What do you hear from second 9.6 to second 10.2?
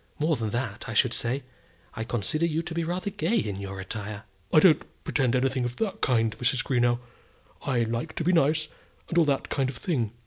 of thing.